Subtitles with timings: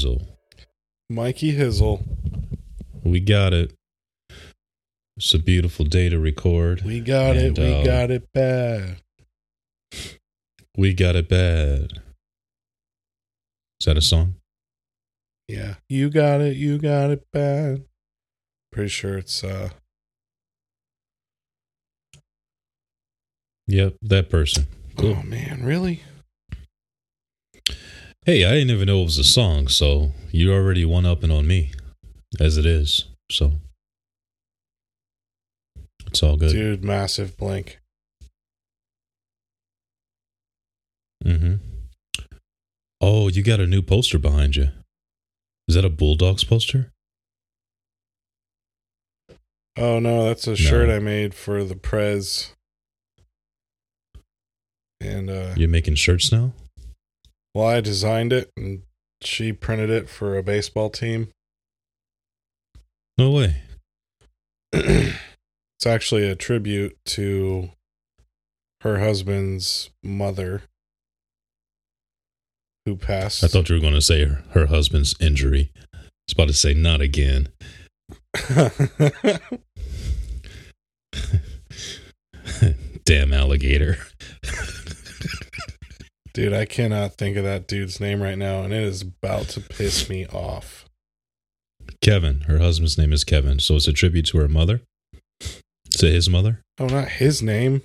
[0.00, 0.26] Sean Dizzle.
[1.08, 2.02] Mikey Hizzle.
[3.04, 3.74] We got it.
[5.16, 6.82] It's a beautiful day to record.
[6.82, 7.60] We got And, it.
[7.62, 8.96] We uh, got it bad.
[10.76, 12.00] We got it bad.
[13.80, 14.36] Is that a song?
[15.48, 15.74] Yeah.
[15.88, 16.56] You got it.
[16.56, 17.84] You got it bad.
[18.72, 19.70] Pretty sure it's uh
[23.66, 24.66] Yep, that person.
[24.96, 25.16] Cool.
[25.18, 26.02] Oh man, really?
[28.30, 31.48] Hey, I didn't even know it was a song, so you already one upping on
[31.48, 31.72] me,
[32.38, 33.06] as it is.
[33.28, 33.54] So
[36.06, 36.52] it's all good.
[36.52, 37.80] Dude, massive blink.
[41.24, 41.54] Mm-hmm.
[43.00, 44.68] Oh, you got a new poster behind you.
[45.66, 46.92] Is that a Bulldogs poster?
[49.76, 52.52] Oh no, that's a shirt I made for the Prez.
[55.00, 56.52] And uh You're making shirts now?
[57.54, 58.82] Well I designed it and
[59.22, 61.28] she printed it for a baseball team.
[63.18, 63.62] No way.
[64.72, 67.70] it's actually a tribute to
[68.80, 70.62] her husband's mother
[72.86, 73.44] who passed.
[73.44, 75.70] I thought you were going to say her, her husband's injury.
[75.92, 77.48] I was about to say not again.
[83.04, 83.98] Damn alligator.
[86.32, 89.60] Dude, I cannot think of that dude's name right now, and it is about to
[89.60, 90.84] piss me off.
[92.00, 92.42] Kevin.
[92.42, 93.58] Her husband's name is Kevin.
[93.58, 94.82] So it's a tribute to her mother.
[95.40, 96.60] To his mother?
[96.78, 97.82] Oh, not his name.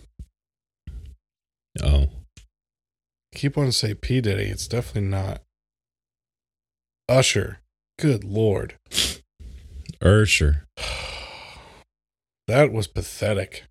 [1.83, 2.09] Oh.
[2.37, 4.21] I keep wanting to say P.
[4.21, 4.45] Diddy.
[4.45, 5.41] It's definitely not.
[7.09, 7.59] Usher.
[7.99, 8.75] Good lord.
[10.01, 10.61] Ursher.
[12.47, 13.63] That was pathetic.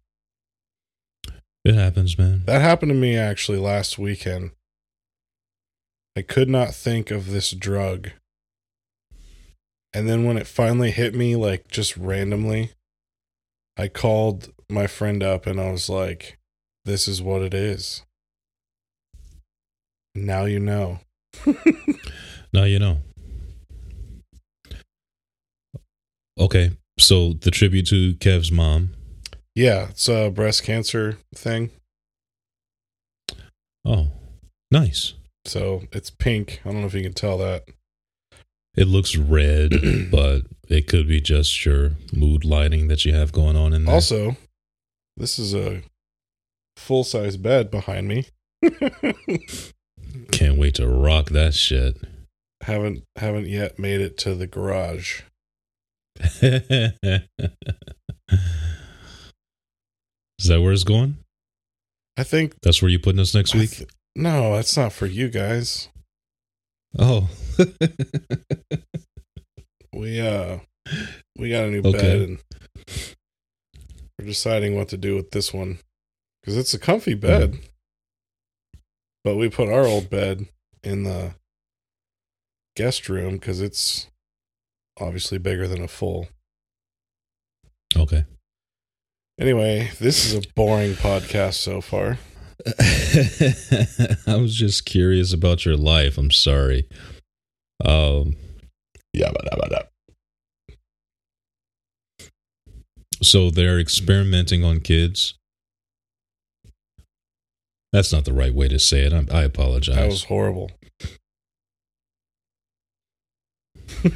[1.64, 2.42] It happens, man.
[2.46, 4.50] That happened to me actually last weekend.
[6.16, 8.10] I could not think of this drug.
[9.92, 12.72] And then when it finally hit me, like just randomly,
[13.76, 16.38] I called my friend up and I was like,
[16.84, 18.02] this is what it is.
[20.14, 21.00] Now you know.
[22.54, 23.00] Now you know.
[26.38, 26.70] Okay.
[27.00, 28.90] So the tribute to Kev's mom.
[29.56, 31.70] Yeah, it's a breast cancer thing.
[33.84, 34.12] Oh,
[34.70, 35.14] nice.
[35.46, 36.60] So it's pink.
[36.64, 37.64] I don't know if you can tell that.
[38.76, 39.72] It looks red,
[40.10, 43.94] but it could be just your mood lighting that you have going on in there.
[43.94, 44.36] Also,
[45.16, 45.82] this is a
[46.76, 48.26] full size bed behind me.
[50.32, 51.98] Can't wait to rock that shit.
[52.62, 55.22] haven't haven't yet made it to the garage.
[60.38, 61.18] Is that where it's going?
[62.16, 63.70] I think That's where you putting us next I week?
[63.70, 65.88] th- no, that's not for you guys.
[66.98, 67.28] oh.
[69.92, 70.58] We uh
[71.38, 71.92] we got a new Okay.
[71.92, 72.42] bed and
[74.18, 75.78] we're deciding what to do with this one
[76.44, 77.58] cuz it's a comfy bed.
[79.22, 80.48] But we put our old bed
[80.82, 81.36] in the
[82.76, 84.08] guest room cuz it's
[84.98, 86.28] obviously bigger than a full.
[87.96, 88.24] okay.
[89.38, 92.18] Anyway, this is a boring podcast so far.
[94.26, 96.18] I was just curious about your life.
[96.18, 96.88] I'm sorry.
[97.84, 98.34] Um
[99.12, 99.90] Yeah, but
[103.22, 105.34] so they're experimenting on kids.
[107.92, 109.12] That's not the right way to say it.
[109.12, 109.96] I, I apologize.
[109.96, 110.70] that was horrible.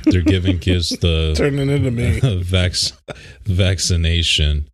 [0.04, 2.20] They're giving kids the Turning into me.
[2.42, 2.74] vac-
[3.44, 4.68] vaccination.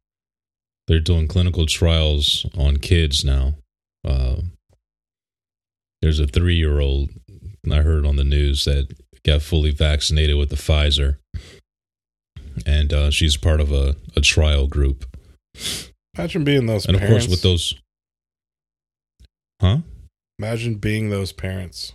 [0.86, 3.54] They're doing clinical trials on kids now.
[4.06, 4.36] Uh,
[6.02, 7.10] there's a three year old
[7.70, 8.88] I heard on the news that
[9.24, 11.16] got fully vaccinated with the Pfizer,
[12.66, 15.06] and uh, she's part of a, a trial group.
[16.16, 17.74] Imagine being those And of course, with those,
[19.62, 19.78] huh?
[20.38, 21.94] Imagine being those parents.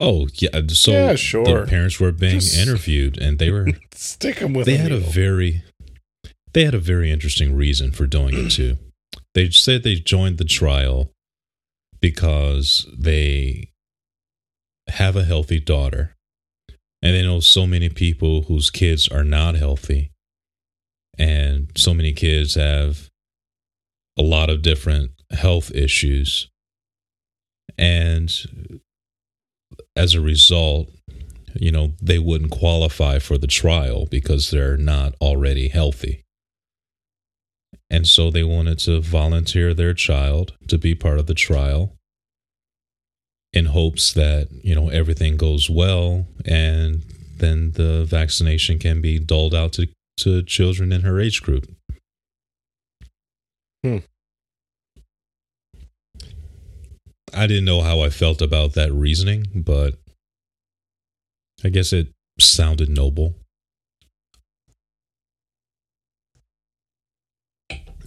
[0.00, 1.44] Oh yeah, so Yeah, sure.
[1.44, 4.98] the parents were being Just- interviewed, and they were Stick them with they had a
[4.98, 5.62] very
[6.56, 8.78] they had a very interesting reason for doing it too.
[9.34, 11.12] They said they joined the trial
[12.00, 13.68] because they
[14.88, 16.14] have a healthy daughter
[17.02, 20.10] and they know so many people whose kids are not healthy
[21.18, 23.10] and so many kids have
[24.18, 26.48] a lot of different health issues
[27.76, 28.80] and
[29.94, 30.88] as a result
[31.54, 36.22] you know they wouldn't qualify for the trial because they're not already healthy
[37.90, 41.96] and so they wanted to volunteer their child to be part of the trial
[43.52, 47.02] in hopes that, you know, everything goes well and
[47.36, 49.86] then the vaccination can be doled out to,
[50.18, 51.70] to children in her age group.
[53.82, 53.98] Hmm.
[57.32, 59.94] I didn't know how I felt about that reasoning, but
[61.64, 63.34] I guess it sounded noble.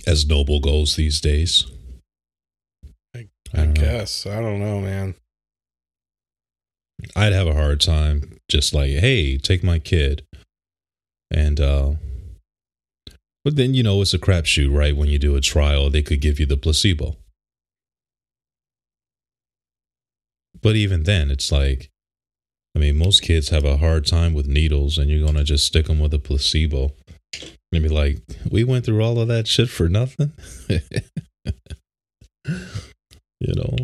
[0.10, 1.68] As noble goes these days.
[3.16, 4.26] I, I, I guess.
[4.26, 4.32] Know.
[4.32, 5.14] I don't know, man.
[7.16, 10.24] I'd have a hard time just like, hey, take my kid.
[11.30, 11.94] And uh
[13.46, 14.98] but then you know it's a crapshoot, right?
[14.98, 17.16] When you do a trial, they could give you the placebo.
[20.62, 21.90] But even then, it's like
[22.76, 25.86] I mean, most kids have a hard time with needles, and you're gonna just stick
[25.86, 26.94] them with a placebo.
[27.71, 30.33] And be like, we went through all of that shit for nothing.
[33.39, 33.75] you know,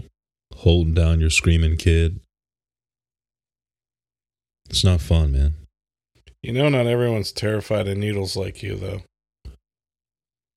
[0.55, 2.19] holding down your screaming kid.
[4.69, 5.53] It's not fun, man.
[6.41, 9.01] You know, not everyone's terrified of needles like you, though.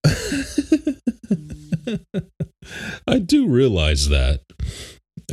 [3.07, 4.41] I do realize that.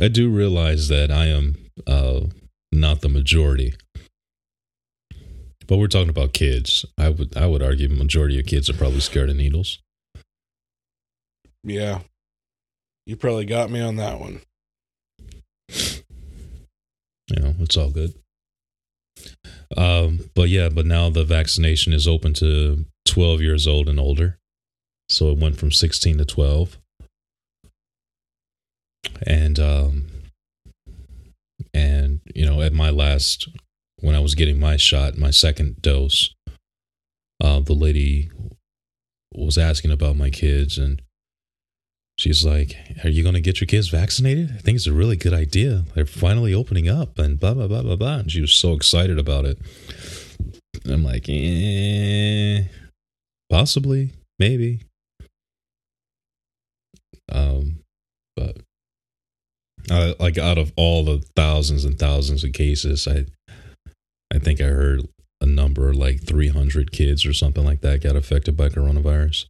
[0.00, 1.56] I do realize that I am
[1.86, 2.20] uh,
[2.72, 3.74] not the majority.
[5.66, 6.84] But we're talking about kids.
[6.96, 9.78] I would I would argue majority of kids are probably scared of needles.
[11.64, 12.00] Yeah.
[13.06, 14.40] You probably got me on that one.
[15.68, 18.14] You know, it's all good.
[19.76, 24.38] Um, but yeah, but now the vaccination is open to 12 years old and older.
[25.08, 26.78] So it went from 16 to 12.
[29.26, 30.06] And um
[31.72, 33.48] and you know, at my last
[34.00, 36.34] when I was getting my shot, my second dose,
[37.42, 38.30] uh, the lady
[39.34, 41.02] was asking about my kids and
[42.18, 44.52] she's like, Are you going to get your kids vaccinated?
[44.54, 45.84] I think it's a really good idea.
[45.94, 48.18] They're finally opening up and blah, blah, blah, blah, blah.
[48.18, 49.58] And she was so excited about it.
[50.84, 52.64] I'm like, eh,
[53.50, 54.82] possibly, maybe.
[57.30, 57.80] Um,
[58.36, 58.58] but
[59.88, 63.26] like out of all the thousands and thousands of cases, I
[64.32, 65.08] I think I heard
[65.40, 69.46] a number like 300 kids or something like that got affected by coronavirus.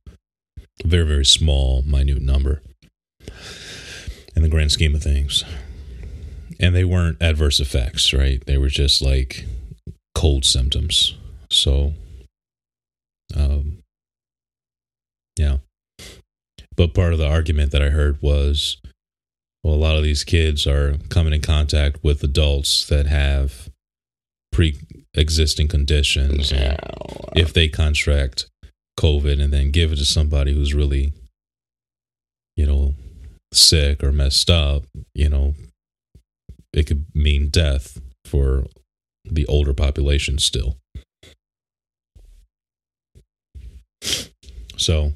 [0.84, 2.62] Very, very small, minute number
[4.34, 5.44] in the grand scheme of things.
[6.60, 8.44] And they weren't adverse effects, right?
[8.46, 9.46] They were just like
[10.14, 11.14] cold symptoms.
[11.50, 11.94] So,
[13.34, 13.78] um,
[15.36, 15.58] yeah.
[16.76, 18.78] But part of the argument that I heard was
[19.66, 23.68] well, a lot of these kids are coming in contact with adults that have
[24.56, 26.50] pre-existing conditions.
[27.36, 28.46] If they contract
[28.98, 31.12] COVID and then give it to somebody who's really,
[32.56, 32.94] you know,
[33.52, 34.84] sick or messed up,
[35.14, 35.52] you know,
[36.72, 38.64] it could mean death for
[39.26, 40.78] the older population still.
[44.78, 45.12] So,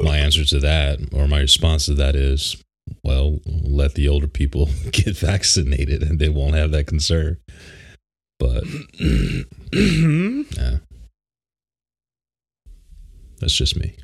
[0.00, 2.62] my answer to that, or my response to that is,
[3.02, 7.38] well, let the older people get vaccinated and they won't have that concern.
[8.38, 8.64] But
[9.72, 10.78] yeah.
[13.40, 13.96] That's just me.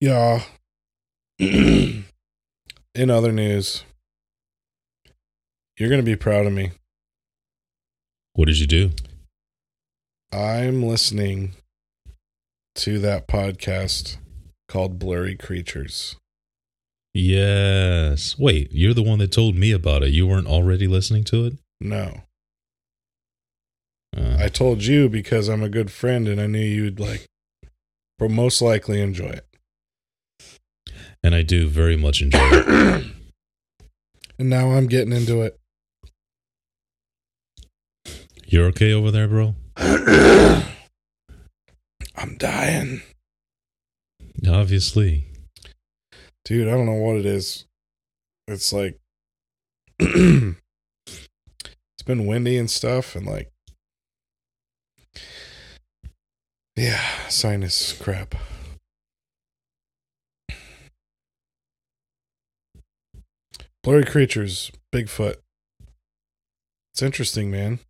[0.00, 0.42] Yeah.
[1.38, 2.04] In
[3.10, 3.84] other news,
[5.78, 6.72] you're going to be proud of me.
[8.34, 8.90] What did you do?
[10.32, 11.52] I'm listening
[12.76, 14.16] to that podcast
[14.68, 16.16] called Blurry Creatures.
[17.14, 18.38] Yes.
[18.38, 20.10] Wait, you're the one that told me about it.
[20.10, 21.54] You weren't already listening to it?
[21.80, 22.22] No.
[24.16, 27.26] Uh, I told you because I'm a good friend and I knew you'd like
[28.20, 29.46] most likely enjoy it.
[31.22, 32.66] And I do very much enjoy it.
[34.38, 35.58] and now I'm getting into it.
[38.46, 39.54] You're okay over there, bro?
[39.76, 40.66] I'm
[42.38, 43.02] dying.
[44.48, 45.27] Obviously
[46.48, 47.66] dude, I don't know what it is.
[48.46, 48.98] It's like
[49.98, 50.56] it's
[52.06, 53.52] been windy and stuff, and like,
[56.74, 58.34] yeah, sinus crap.
[63.82, 65.36] Blurry creatures, Bigfoot.
[66.94, 67.80] It's interesting, man.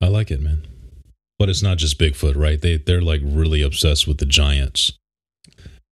[0.00, 0.66] I like it, man.
[1.38, 2.60] But it's not just Bigfoot, right?
[2.60, 4.98] They they're like really obsessed with the giants.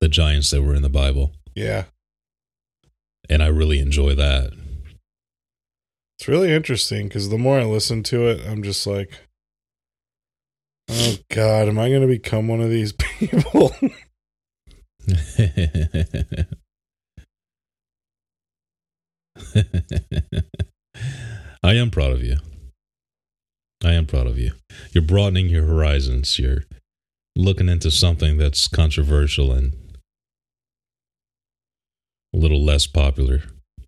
[0.01, 1.33] The giants that were in the Bible.
[1.55, 1.85] Yeah.
[3.29, 4.53] And I really enjoy that.
[6.19, 9.21] It's really interesting because the more I listen to it, I'm just like,
[10.91, 13.75] oh God, am I going to become one of these people?
[21.63, 22.37] I am proud of you.
[23.83, 24.53] I am proud of you.
[24.93, 26.39] You're broadening your horizons.
[26.39, 26.65] You're
[27.35, 29.75] looking into something that's controversial and
[32.35, 33.43] a little less popular.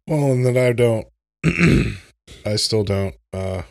[0.06, 1.06] well, and then I don't,
[2.46, 3.62] I still don't, uh,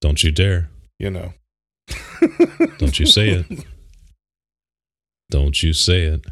[0.00, 0.70] Don't you dare.
[0.98, 1.32] you know.
[2.78, 3.46] Don't you say it.
[5.30, 6.24] Don't you say it.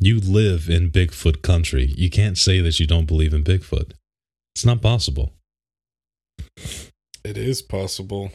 [0.00, 1.94] You live in Bigfoot country.
[1.96, 3.92] You can't say that you don't believe in Bigfoot.
[4.54, 5.32] It's not possible.
[7.24, 8.30] It is possible.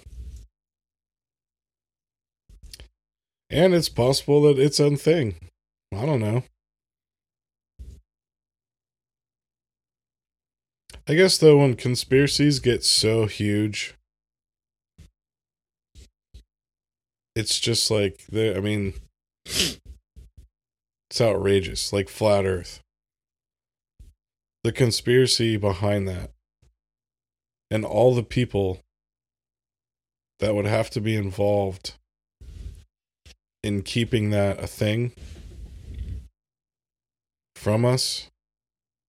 [3.50, 5.36] And it's possible that it's a thing.
[5.94, 6.44] I don't know.
[11.08, 13.96] I guess though when conspiracies get so huge
[17.36, 18.94] it's just like they I mean
[19.46, 19.80] it's
[21.20, 22.82] outrageous like flat earth.
[24.64, 26.30] The conspiracy behind that
[27.72, 28.82] and all the people
[30.40, 31.94] that would have to be involved
[33.64, 35.12] in keeping that a thing
[37.56, 38.30] from us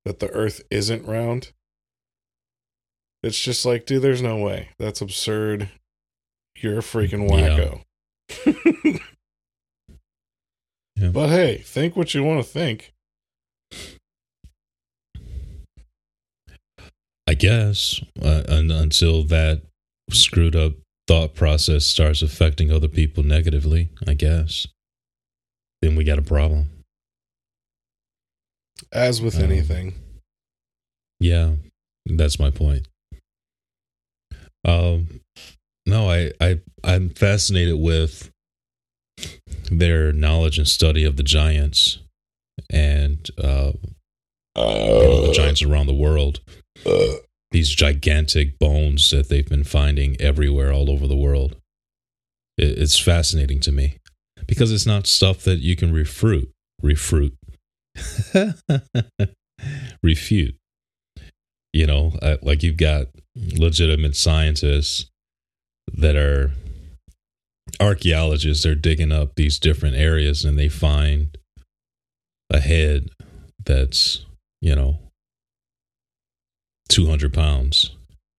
[0.04, 1.52] that the earth isn't round?
[3.23, 4.71] It's just like dude there's no way.
[4.78, 5.69] That's absurd.
[6.57, 7.83] You're a freaking wacko.
[10.97, 11.09] Yeah.
[11.09, 12.92] but hey think what you want to think.
[17.26, 19.62] I guess uh, un- until that
[20.11, 20.75] screwed up
[21.11, 24.69] thought process starts affecting other people negatively, I guess.
[25.83, 26.69] Then we got a problem.
[28.93, 29.95] as with Um, anything
[31.19, 31.55] Yeah,
[32.07, 32.87] that's my point.
[34.64, 35.21] Um,
[35.85, 38.31] no, I, I, I'm fascinated with
[39.69, 41.99] their knowledge and study of the giants
[42.71, 43.73] and uh,
[44.57, 46.38] know, the giants around the world.
[47.50, 51.57] These gigantic bones that they've been finding everywhere, all over the world.
[52.57, 53.99] It's fascinating to me
[54.47, 56.50] because it's not stuff that you can refute,
[56.83, 57.35] refute,
[60.02, 60.57] refute
[61.73, 65.07] you know like you've got legitimate scientists
[65.92, 66.52] that are
[67.78, 71.37] archaeologists they're digging up these different areas and they find
[72.50, 73.11] a head
[73.64, 74.25] that's
[74.61, 74.99] you know
[76.90, 77.90] 200 pounds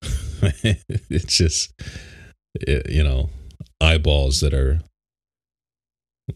[0.42, 1.74] it's just
[2.56, 3.30] it, you know
[3.80, 4.82] eyeballs that are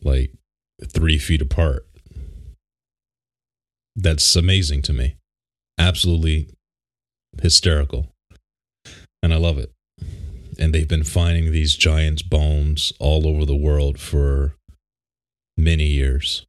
[0.01, 0.31] like
[0.87, 1.87] three feet apart
[3.95, 5.15] that's amazing to me
[5.77, 6.49] absolutely
[7.41, 8.07] hysterical.
[9.21, 9.71] And I love it.
[10.57, 14.55] And they've been finding these giants' bones all over the world for
[15.57, 16.45] many years.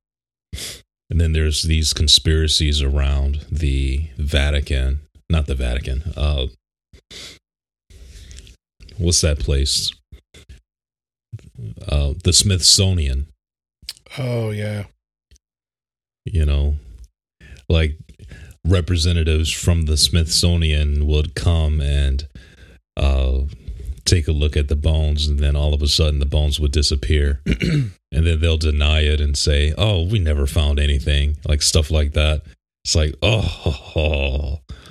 [1.11, 6.03] And then there's these conspiracies around the Vatican, not the Vatican.
[6.17, 6.47] Uh,
[8.99, 9.93] what's that place?
[11.89, 13.27] Uh, the Smithsonian.
[14.19, 14.85] oh yeah
[16.25, 16.75] you know
[17.69, 17.99] like
[18.67, 22.27] representatives from the smithsonian would come and
[22.97, 23.41] uh
[24.05, 26.73] take a look at the bones and then all of a sudden the bones would
[26.73, 31.91] disappear and then they'll deny it and say oh we never found anything like stuff
[31.91, 32.43] like that
[32.85, 34.61] it's like oh,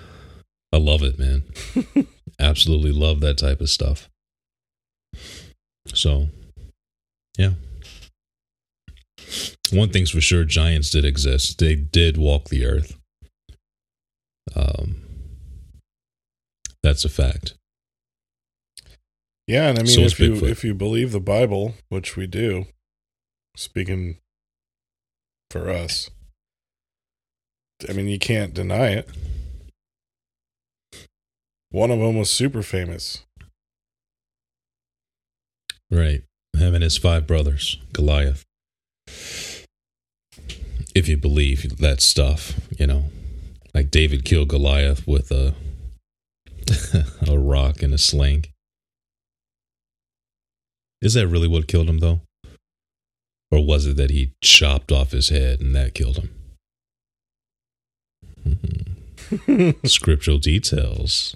[0.71, 1.43] i love it man.
[2.39, 4.09] Absolutely love that type of stuff.
[5.87, 6.27] So
[7.37, 7.51] yeah.
[9.71, 11.59] One thing's for sure giants did exist.
[11.59, 12.97] They did walk the earth.
[14.55, 15.01] Um
[16.83, 17.55] that's a fact.
[19.47, 20.49] Yeah, and I mean, So if you Bigfoot.
[20.49, 22.65] if you believe the Bible, which we do,
[23.55, 24.17] speaking
[25.51, 26.09] for us,
[27.87, 29.09] I mean, you can't deny it.
[31.75, 33.25] One of them was super famous.
[35.91, 36.23] right
[36.57, 38.45] him and his five brothers goliath
[40.95, 43.03] if you believe that stuff you know
[43.73, 45.53] like david killed goliath with a
[47.27, 48.45] a rock and a sling
[51.01, 52.21] is that really what killed him though
[53.51, 56.29] Or was it that he chopped off his head and that killed him?
[59.85, 61.35] Scriptural details.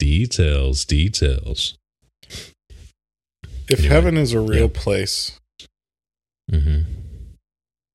[0.00, 1.76] Details, details.
[3.68, 4.80] if Anyway, heaven is a real yeah.
[4.80, 5.38] place
[6.50, 6.80] hmm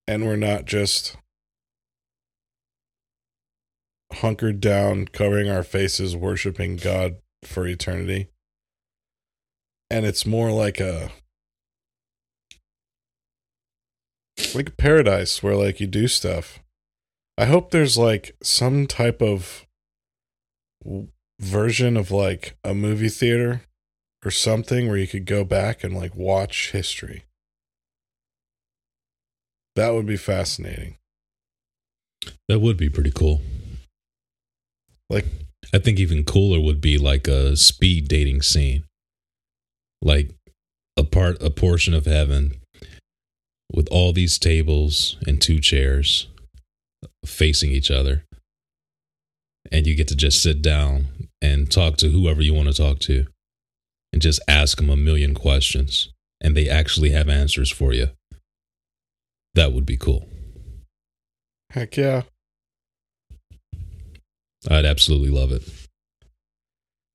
[0.07, 1.17] and we're not just
[4.13, 8.27] hunkered down, covering our faces, worshiping God for eternity,
[9.89, 11.09] and it's more like a
[14.53, 16.59] like a paradise where like you do stuff.
[17.37, 19.65] I hope there's like some type of
[21.39, 23.61] version of like a movie theater
[24.23, 27.25] or something where you could go back and like watch history.
[29.75, 30.97] That would be fascinating.
[32.47, 33.41] That would be pretty cool.
[35.09, 35.25] Like
[35.73, 38.83] I think even cooler would be like a speed dating scene.
[40.01, 40.31] Like
[40.97, 42.61] a part a portion of heaven
[43.71, 46.27] with all these tables and two chairs
[47.25, 48.24] facing each other.
[49.71, 51.07] And you get to just sit down
[51.41, 53.25] and talk to whoever you want to talk to
[54.13, 56.09] and just ask them a million questions
[56.41, 58.09] and they actually have answers for you.
[59.55, 60.27] That would be cool.
[61.71, 62.23] heck yeah.
[64.69, 65.63] I'd absolutely love it.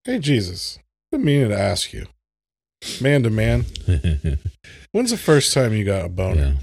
[0.04, 0.78] Hey Jesus.
[1.10, 2.06] Been meaning to ask you.
[3.00, 3.66] Man to man,
[4.92, 6.56] when's the first time you got a boner?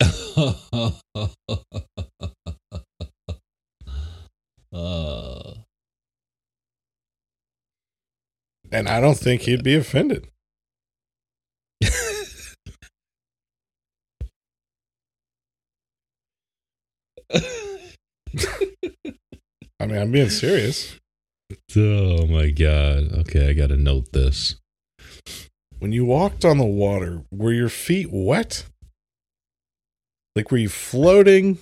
[4.72, 5.52] uh,
[8.72, 10.28] And I don't think he'd be offended.
[19.78, 20.96] I mean, I'm being serious.
[21.76, 23.12] oh my god.
[23.20, 24.56] Okay, I got to note this.
[25.78, 28.64] When you walked on the water, were your feet wet?
[30.34, 31.58] Like, were you floating?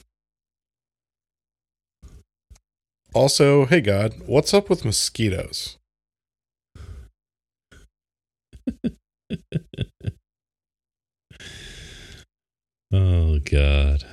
[3.13, 5.77] Also, hey God, what's up with mosquitoes?
[12.93, 14.05] Oh god.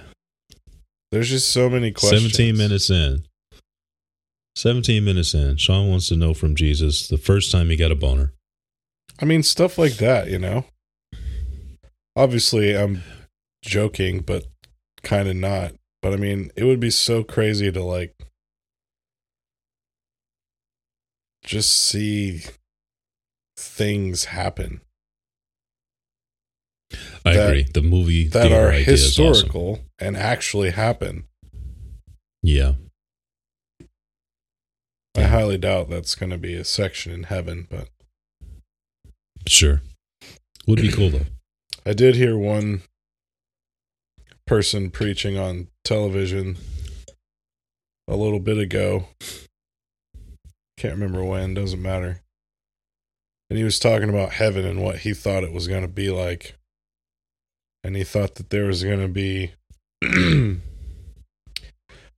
[1.12, 2.34] There's just so many questions.
[2.34, 3.24] 17 minutes in.
[4.56, 5.58] 17 minutes in.
[5.58, 8.34] Sean wants to know from Jesus the first time he got a boner.
[9.20, 10.66] I mean, stuff like that, you know?
[12.16, 13.04] Obviously, I'm
[13.64, 14.46] joking, but
[15.02, 15.74] kind of not.
[16.02, 18.14] But I mean, it would be so crazy to like
[21.48, 22.44] just see
[23.58, 24.82] things happen
[27.26, 27.64] I That- agree.
[27.64, 29.26] The movie that are idea is awesome.
[29.28, 31.28] historical and actually happen.
[32.42, 32.76] Yeah.
[35.16, 37.90] I highly doubt that's going to be a section in heaven, but
[39.48, 39.82] Sure.
[40.66, 41.26] Would be cool though.
[41.86, 42.84] I did hear one
[44.46, 46.58] person preaching on television
[48.08, 49.10] a little bit ago.
[50.78, 52.22] Can't remember when, doesn't matter.
[53.50, 56.10] And he was talking about heaven and what he thought it was going to be
[56.10, 56.56] like.
[57.84, 59.54] And he thought that there was going to be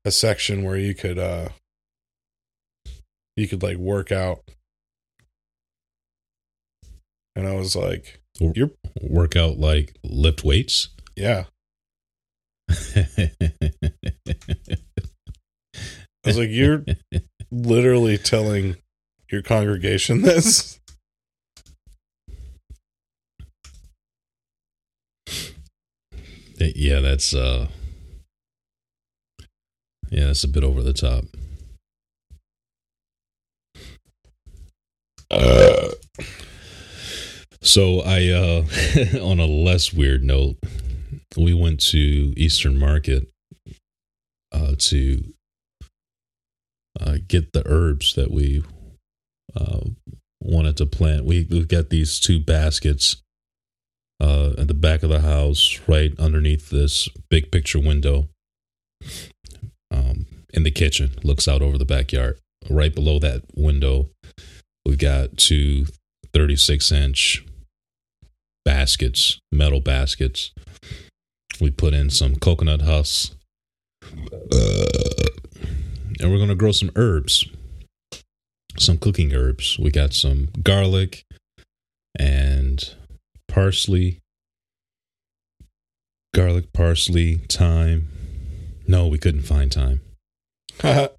[0.05, 1.49] a section where you could uh
[3.37, 4.41] you could like work out.
[7.35, 10.89] And I was like, You're- Work out like lift weights.
[11.15, 11.45] yeah.
[16.25, 16.84] I was like, you're
[17.51, 18.75] literally telling
[19.32, 20.79] your congregation this.
[26.60, 27.67] yeah, that's uh
[30.10, 31.25] Yeah, that's a bit over the top.
[35.32, 35.89] Uh.
[37.62, 38.63] So I uh
[39.21, 40.58] on a less weird note,
[41.38, 43.27] we went to Eastern Market
[44.51, 45.23] uh to
[46.99, 48.63] uh get the herbs that we
[49.55, 49.81] uh
[50.41, 51.25] wanted to plant.
[51.25, 53.21] We we got these two baskets
[54.21, 58.29] uh at the back of the house right underneath this big picture window
[59.91, 61.12] um in the kitchen.
[61.23, 62.39] Looks out over the backyard.
[62.69, 64.09] Right below that window
[64.85, 65.85] we've got two
[66.33, 67.45] 36 inch
[68.65, 70.51] baskets metal baskets.
[71.59, 73.35] We put in some coconut husks
[76.19, 77.45] and we're going to grow some herbs
[78.77, 81.25] some cooking herbs we got some garlic
[82.17, 82.93] and
[83.47, 84.19] parsley,
[86.34, 88.08] garlic, parsley, thyme.
[88.88, 90.01] No, we couldn't find thyme.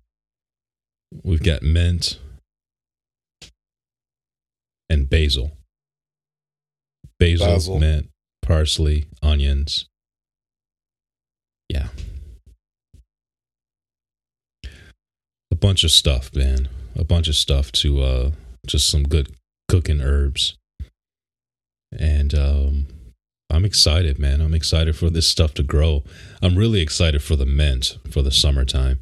[1.24, 2.18] We've got mint
[4.88, 5.56] and basil.
[7.18, 7.78] Basil, Basil.
[7.78, 8.08] mint,
[8.42, 9.86] parsley, onions.
[11.68, 11.88] Yeah.
[15.60, 16.68] Bunch of stuff, man.
[16.96, 18.30] A bunch of stuff to uh
[18.66, 19.34] just some good
[19.68, 20.56] cooking herbs.
[21.96, 22.86] And um
[23.52, 24.40] I'm excited, man.
[24.40, 26.04] I'm excited for this stuff to grow.
[26.40, 29.00] I'm really excited for the mint for the summertime.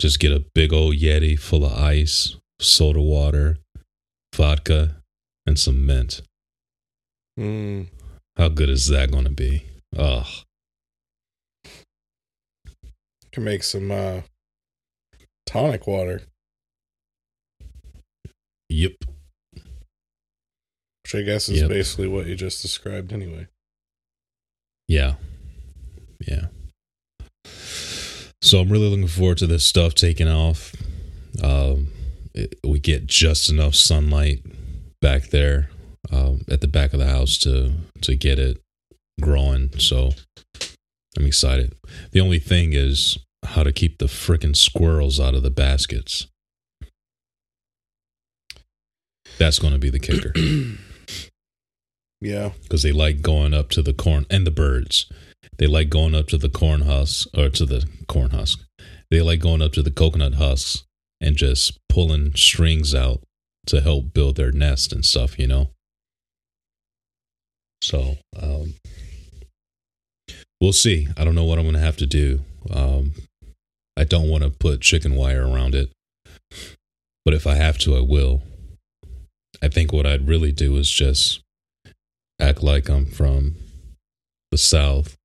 [0.00, 3.58] Just get a big old Yeti full of ice, soda water,
[4.34, 4.96] vodka,
[5.46, 6.22] and some mint.
[7.38, 7.88] Mm.
[8.36, 9.64] How good is that going to be?
[9.96, 10.26] Ugh.
[13.32, 14.20] Can make some uh,
[15.48, 16.22] tonic water,
[18.68, 18.92] Yep.
[21.02, 21.68] which I guess is Yep.
[21.70, 23.46] basically what you just described anyway.
[24.88, 25.16] Yeah.
[26.26, 26.48] Yeah.
[28.42, 30.74] So I'm really looking forward to this stuff taking off.
[31.42, 31.88] Um,
[32.34, 34.42] it, we get just enough sunlight
[35.00, 35.70] back there
[36.10, 38.60] um, at the back of the house to to get it
[39.20, 39.70] growing.
[39.78, 40.12] So
[41.18, 41.74] I'm excited.
[42.12, 46.26] The only thing is how to keep the frickin' squirrels out of the baskets.
[49.38, 50.32] That's going to be the kicker
[52.20, 52.50] Yeah.
[52.62, 55.10] because they like going up to the corn and the birds.
[55.58, 58.60] They like going up to the corn husk or to the corn husk.
[59.10, 60.84] They like going up to the coconut husks
[61.20, 63.22] and just pulling strings out
[63.66, 65.68] to help build their nest and stuff, you know.
[67.82, 68.74] So, um,
[70.60, 71.08] we'll see.
[71.16, 72.40] I don't know what I'm going to have to do.
[72.70, 73.12] Um,
[73.98, 75.90] I don't want to put chicken wire around it,
[77.24, 78.42] but if I have to, I will.
[79.60, 81.40] I think what I'd really do is just
[82.40, 83.56] act like I'm from
[84.52, 85.16] the South,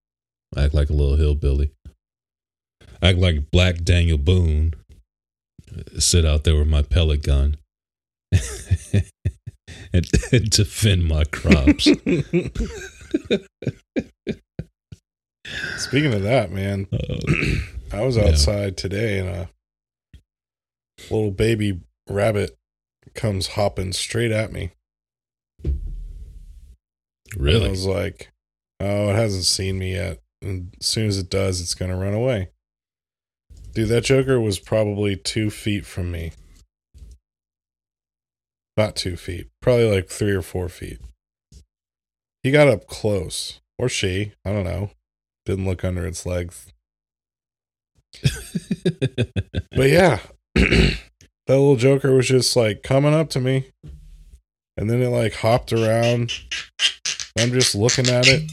[0.57, 1.69] act like a little hillbilly,
[3.01, 4.73] act like Black Daniel Boone,
[5.99, 7.57] sit out there with my pellet gun
[9.93, 11.83] and, and defend my crops.
[15.77, 17.19] Speaking of that, man, Uh,
[17.93, 18.29] I was Yeah.
[18.29, 19.49] outside today and a
[21.10, 22.58] little baby rabbit
[23.13, 24.71] comes hopping straight at me.
[25.63, 25.79] And
[27.67, 28.32] I was like,
[28.79, 30.21] oh, it hasn't seen me yet.
[30.41, 32.49] And as soon as it does, it's going to run away.
[33.73, 36.34] Dude, that Joker was probably two feet from me.
[38.75, 40.99] Not two feet, probably like three or four feet.
[42.41, 44.89] He got up close, or she, I don't know.
[45.45, 46.72] Didn't look under its legs.
[49.76, 50.19] But yeah,
[50.56, 50.97] that
[51.47, 53.71] little Joker was just like coming up to me.
[54.78, 56.32] And then it like hopped around.
[57.39, 58.52] I'm just looking at it.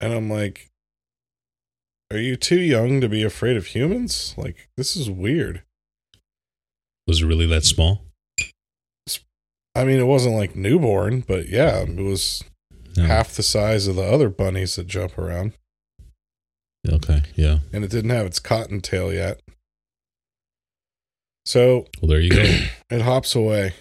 [0.00, 0.68] And I'm like,
[2.10, 4.34] are you too young to be afraid of humans?
[4.38, 5.62] Like, this is weird.
[7.06, 8.02] Was it really that small?
[9.74, 12.42] I mean, it wasn't like newborn, but yeah, it was
[12.96, 13.04] No.
[13.04, 15.52] half the size of the other bunnies that jump around.
[16.88, 17.58] Okay, yeah.
[17.72, 19.40] And it didn't have its cottontail yet.
[21.44, 22.42] So Well, there you go.
[22.90, 23.74] it hops away.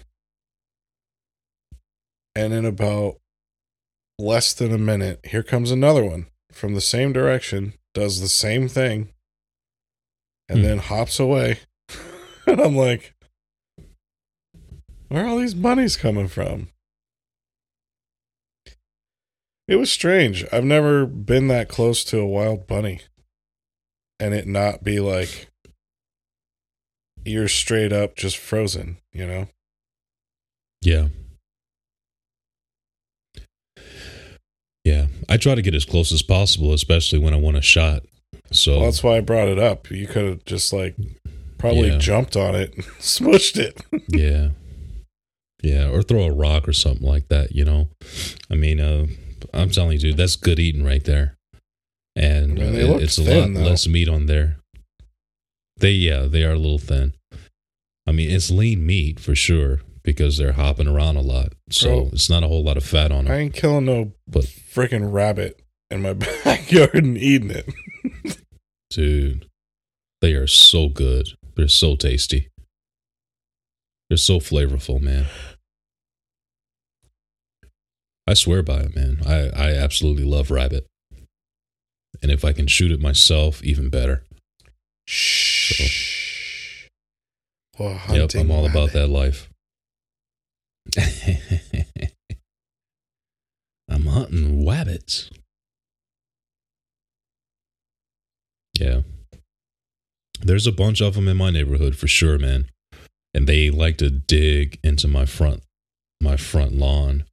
[2.35, 3.15] And in about
[4.19, 8.67] less than a minute, here comes another one from the same direction, does the same
[8.67, 9.09] thing,
[10.49, 10.63] and Hmm.
[10.65, 11.59] then hops away.
[12.45, 13.13] and I'm like,
[15.07, 16.69] where are all these bunnies coming from?
[19.67, 20.45] It was strange.
[20.51, 23.01] I've never been that close to a wild bunny
[24.19, 25.47] and it not be like
[27.25, 29.47] you're straight up, just frozen, you know?
[30.83, 31.07] Yeah.
[34.83, 35.07] Yeah.
[35.27, 38.03] I try to get as close as possible, especially when I want a shot.
[38.51, 39.89] So Well, that's why I brought it up.
[39.89, 40.95] You could have just like
[41.57, 41.97] probably Yeah.
[41.97, 43.81] jumped on it and smushed it.
[44.09, 44.49] yeah.
[45.63, 45.89] Yeah.
[45.89, 47.89] Or throw a rock or something like that, you know?
[48.51, 49.07] I mean, uh,
[49.53, 51.35] I'm telling you, dude, that's good eating right there.
[52.15, 53.59] And I mean, uh, they it- look it's a lot though.
[53.61, 54.57] less meat on there.
[55.77, 57.13] They, yeah, they are a little thin.
[58.07, 61.53] I mean, it's lean meat for sure because they're hopping around a lot.
[61.71, 62.09] So Bro.
[62.13, 63.33] it's not a whole lot of fat on them.
[63.33, 68.37] I ain't killing no But- freaking rabbit in my backyard and eating it.
[68.89, 69.47] Dude,
[70.21, 71.27] they are so good.
[71.55, 72.49] They're so tasty.
[74.09, 75.25] They're so flavorful, man.
[78.27, 79.19] I swear by it, man.
[79.25, 80.87] I, I absolutely love rabbit.
[82.21, 84.23] And if I can shoot it myself, even better.
[85.07, 86.87] Shh.
[87.77, 89.49] Well, yep, I'm all about that life.
[93.89, 95.29] I'm hunting rabbits.
[98.79, 99.01] Yeah.
[100.41, 102.69] There's a bunch of them in my neighborhood for sure, man.
[103.33, 105.63] And they like to dig into my front
[106.21, 107.25] my front lawn.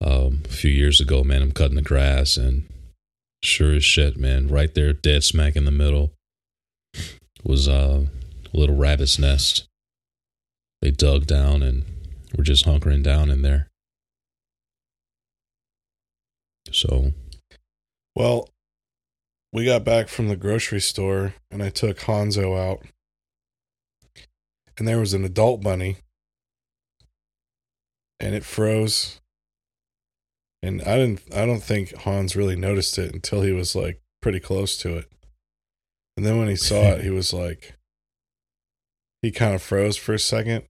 [0.00, 1.42] Um, a few years ago, man.
[1.42, 2.66] I'm cutting the grass and
[3.42, 6.12] sure as shit, man, right there, dead smack in the middle,
[7.44, 8.06] was uh,
[8.52, 9.66] a little rabbit's nest.
[10.82, 11.84] They dug down and
[12.36, 13.68] were just hunkering down in there.
[16.72, 17.12] So,
[18.14, 18.48] Well,
[19.52, 22.84] we got back from the grocery store and I took Hanzo out.
[24.78, 25.98] And there was an adult bunny.
[28.18, 29.19] And it froze.
[30.62, 34.40] And I didn't I don't think Hans really noticed it until he was like pretty
[34.40, 35.06] close to it.
[36.16, 37.76] And then when he saw it, he was like
[39.22, 40.64] he kind of froze for a second.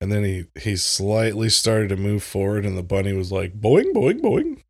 [0.00, 3.92] And then he he slightly started to move forward and the bunny was like boing
[3.92, 4.62] boing boing.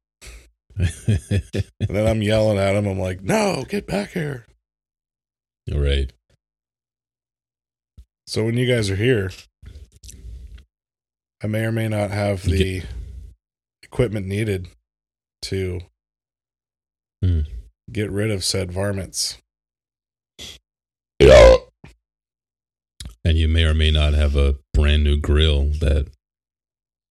[1.81, 2.87] And then I'm yelling at him.
[2.87, 4.47] I'm like, "No, get back here!"
[5.73, 6.13] all right.
[8.27, 9.31] So when you guys are here,
[11.43, 12.83] I may or may not have the
[13.93, 14.69] equipment needed
[15.43, 15.81] to
[17.23, 17.41] Hmm.
[17.91, 19.37] get rid of said varmints.
[23.23, 26.07] And you may or may not have a brand new grill that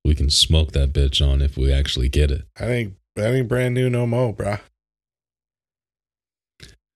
[0.04, 2.46] we can smoke that bitch on if we actually get it.
[2.60, 4.60] I ain't that ain't brand new no more, bruh.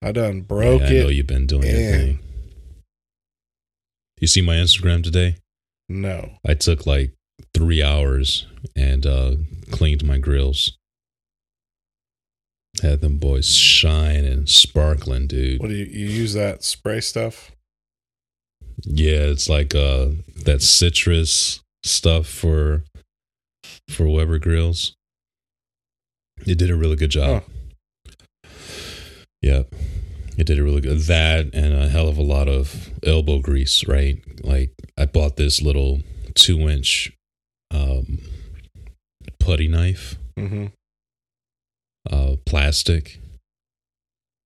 [0.02, 2.20] I done broke Yeah, I know you've been doing your thing.
[4.20, 5.36] You see my Instagram today?
[5.88, 7.14] No, I took like
[7.54, 9.36] three hours and uh,
[9.72, 10.78] cleaned my grills.
[12.82, 15.62] Had them boys shine and sparkling, dude.
[15.62, 17.52] what do you you use that spray stuff?
[18.82, 20.08] Yeah, it's like uh
[20.44, 22.84] that citrus stuff for
[23.90, 24.96] for Weber grills.
[26.46, 27.44] It did a really good job.
[29.42, 29.64] Yeah.
[30.36, 33.88] It did a really good that and a hell of a lot of elbow grease,
[33.88, 34.18] right?
[34.44, 36.02] Like I bought this little
[36.34, 37.12] two inch
[37.70, 38.20] um
[39.44, 40.68] putty knife, Mm-hmm.
[42.12, 43.20] uh plastic,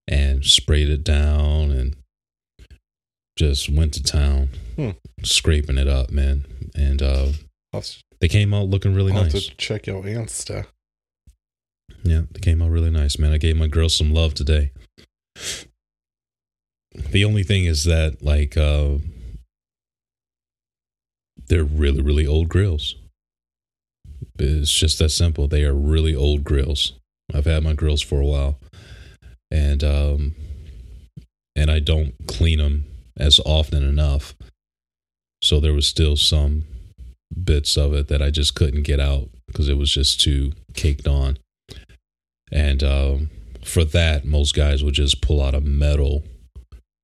[0.07, 1.95] and sprayed it down and
[3.37, 4.91] just went to town, Hmm.
[5.23, 6.45] scraping it up, man.
[6.75, 7.31] And uh
[8.19, 9.47] they came out looking really I'll have nice.
[9.47, 10.65] to check your Insta.
[12.03, 13.31] Yeah, they came out really nice, man.
[13.31, 14.71] I gave my girls some love today.
[16.95, 18.97] The only thing is that, like, uh,
[21.47, 22.95] they're really, really old grills.
[24.39, 25.47] It's just that simple.
[25.47, 26.93] They are really old grills.
[27.33, 28.59] I've had my grills for a while,
[29.51, 30.35] and um,
[31.55, 32.85] and I don't clean them
[33.17, 34.35] as often enough.
[35.41, 36.63] So there was still some
[37.43, 41.07] bits of it that I just couldn't get out because it was just too caked
[41.07, 41.37] on.
[42.51, 43.29] And um,
[43.63, 46.23] for that, most guys would just pull out a metal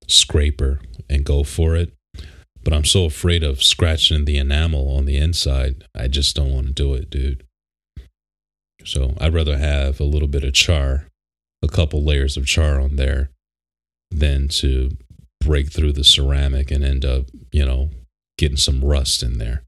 [0.08, 1.94] scraper and go for it.
[2.64, 5.86] But I'm so afraid of scratching the enamel on the inside.
[5.94, 7.44] I just don't want to do it, dude.
[8.86, 11.08] So I'd rather have a little bit of char,
[11.62, 13.32] a couple layers of char on there,
[14.12, 14.92] than to
[15.42, 17.90] break through the ceramic and end up, you know,
[18.38, 19.64] getting some rust in there.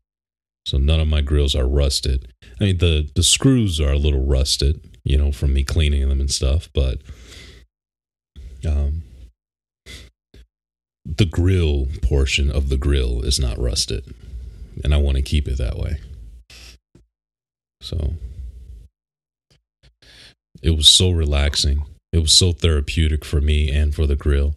[0.65, 2.31] So none of my grills are rusted.
[2.59, 6.19] I mean, the the screws are a little rusted, you know, from me cleaning them
[6.19, 7.01] and stuff, but
[8.67, 9.03] um,
[11.05, 14.13] the grill portion of the grill is not rusted,
[14.83, 15.99] and I want to keep it that way.
[17.81, 18.15] So
[20.61, 21.85] it was so relaxing.
[22.11, 24.55] It was so therapeutic for me and for the grill.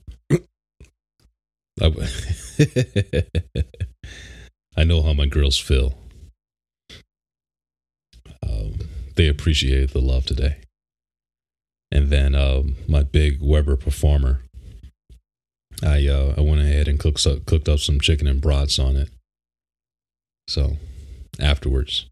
[1.81, 1.87] I,
[4.77, 5.95] I know how my girls feel.
[8.43, 8.79] Um,
[9.17, 10.59] they appreciated the love today.
[11.91, 14.43] And then um, my big Weber performer,
[15.83, 18.97] I uh, I went ahead and cooked up, cooked up some chicken and brats on
[18.97, 19.11] it.
[20.49, 20.77] So
[21.41, 22.07] afterwards,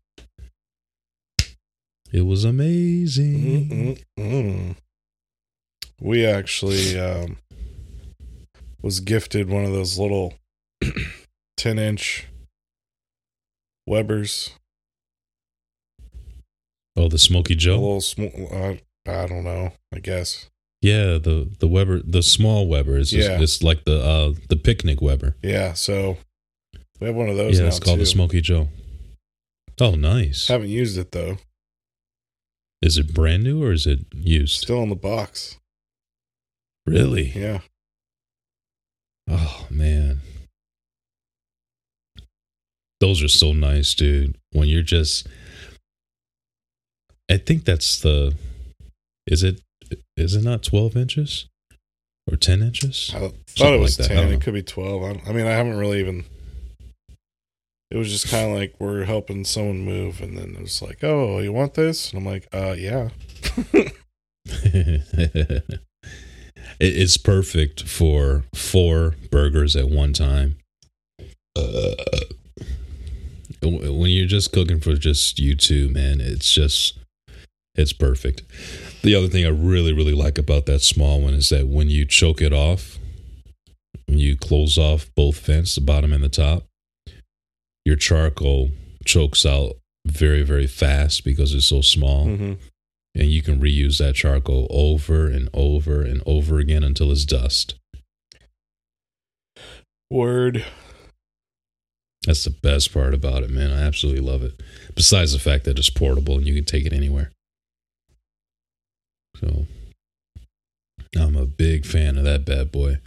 [2.13, 3.99] it was amazing.
[4.19, 4.77] Mm-mm-mm.
[6.01, 7.39] We actually um,
[8.83, 10.35] was gifted one of those little
[11.57, 12.27] 10 inch
[13.87, 14.51] Webers.
[16.97, 17.75] Oh, the Smoky Joe.
[17.75, 18.31] A little small.
[18.51, 18.75] Uh,
[19.07, 19.73] I don't know.
[19.95, 20.51] I guess.
[20.87, 23.41] Yeah, the the Weber, the small Weber is Yeah.
[23.41, 25.35] it's like the uh the picnic Weber.
[25.43, 25.73] Yeah.
[25.73, 26.17] So
[27.01, 28.05] we have one of those yeah, it's called too.
[28.05, 28.69] the Smoky Joe.
[29.81, 30.47] Oh, nice.
[30.47, 31.39] Haven't used it though.
[32.81, 34.61] Is it brand new or is it used?
[34.63, 35.59] Still in the box.
[36.87, 37.33] Really?
[37.35, 37.61] Yeah.
[39.29, 40.21] Oh man.
[43.01, 44.37] Those are so nice, dude.
[44.53, 45.27] When you're just
[47.29, 48.37] I think that's the
[49.27, 49.61] is it
[50.17, 51.47] is it not 12 inches
[52.31, 53.13] or 10 inches?
[53.15, 54.17] I thought Something it was like 10.
[54.17, 55.03] don't It could be 12.
[55.03, 56.25] I, I mean, I haven't really even
[57.91, 61.05] it was just kind of like we're helping someone move, and then it was like,
[61.05, 63.11] "Oh, you want this?" And I'm like, "Uh, yeah."
[66.81, 70.57] it's perfect for four burgers at one time.
[71.55, 71.95] Uh,
[73.63, 76.99] when you're just cooking for just you two, man, it's just
[77.77, 78.43] it's perfect.
[79.03, 82.05] The other thing I really really like about that small one is that when you
[82.05, 82.99] choke it off,
[84.07, 86.65] when you close off both vents, the bottom and the top,
[87.85, 88.71] your charcoal
[89.05, 92.27] chokes out very very fast because it's so small.
[92.27, 92.55] Mm-hmm.
[93.15, 97.75] And you can reuse that charcoal over and over and over again until it's dust.
[100.11, 100.65] Word.
[102.27, 103.73] That's the best part about it, man.
[103.73, 104.61] I absolutely love it.
[104.95, 107.31] Besides the fact that it's portable and you can take it anywhere.
[109.41, 109.67] So
[111.19, 112.99] I'm a big fan of that bad boy.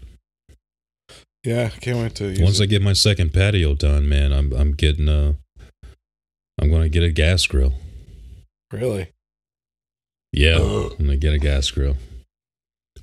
[1.43, 2.63] Yeah, I can't wait to use Once it.
[2.63, 5.35] I get my second patio done, man, I'm I'm getting a
[6.61, 7.73] I'm gonna get a gas grill.
[8.71, 9.09] really.
[10.33, 11.95] Yeah, I'm gonna get a gas grill.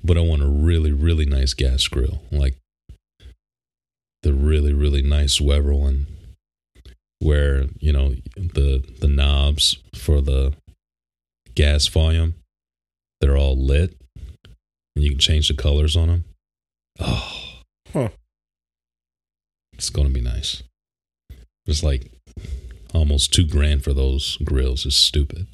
[0.03, 2.21] But I want a really, really nice gas grill.
[2.31, 2.55] Like
[4.21, 6.07] the really, really nice Weber one.
[7.19, 10.53] Where, you know, the the knobs for the
[11.55, 12.35] gas volume,
[13.21, 13.95] they're all lit.
[14.95, 16.25] And you can change the colors on them.
[16.99, 17.61] Oh.
[17.93, 18.09] Huh.
[19.73, 20.63] It's gonna be nice.
[21.65, 22.11] It's like
[22.93, 24.85] almost two grand for those grills.
[24.85, 25.47] It's stupid.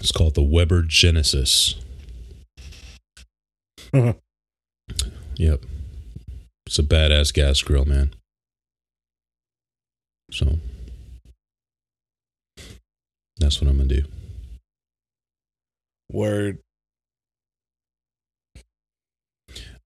[0.00, 1.76] It's called the Weber Genesis.
[3.92, 4.14] Uh-huh.
[5.36, 5.64] Yep.
[6.66, 8.14] It's a badass gas grill, man.
[10.30, 10.58] So
[13.38, 14.04] that's what I'm gonna do.
[16.10, 16.58] Word.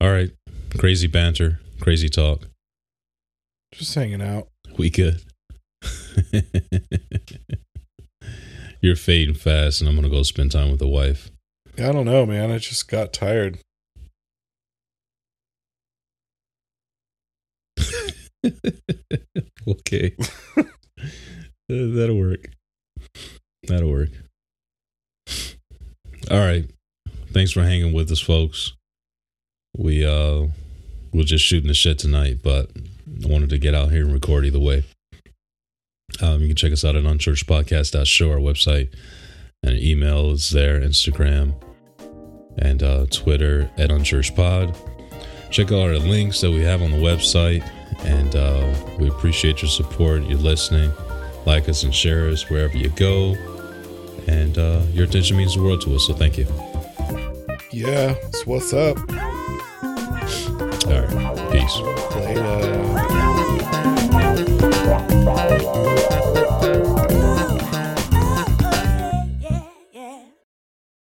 [0.00, 0.30] All right.
[0.76, 2.48] Crazy banter, crazy talk.
[3.72, 4.48] Just hanging out.
[4.76, 5.22] We good.
[8.80, 11.30] You're fading fast, and I'm gonna go spend time with the wife.
[11.78, 12.50] I don't know, man.
[12.50, 13.58] I just got tired.
[19.68, 20.16] okay.
[21.70, 22.48] Uh, That'll work.
[23.68, 24.10] That'll work.
[26.30, 26.64] All right.
[27.32, 28.72] Thanks for hanging with us, folks.
[29.76, 30.48] We uh
[31.12, 32.70] we're just shooting the shit tonight, but
[33.24, 34.84] I wanted to get out here and record either way.
[36.20, 38.92] Um, you can check us out at unchurchpodcast.show, our website,
[39.62, 41.54] and an email is there, Instagram,
[42.58, 44.76] and uh, Twitter at unchurchpod.
[45.50, 47.66] Check out our links that we have on the website,
[48.04, 50.92] and uh, we appreciate your support, your listening.
[51.46, 53.34] Like us and share us wherever you go,
[54.28, 56.06] and uh, your attention means the world to us.
[56.06, 56.46] So thank you.
[57.72, 58.98] Yeah, it's what's up.
[60.86, 61.78] All right, peace.
[62.14, 62.78] Later.